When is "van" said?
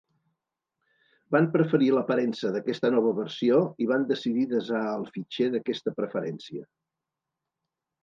1.35-1.49, 3.93-4.09